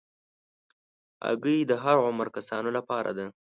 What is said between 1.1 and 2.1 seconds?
هګۍ د هر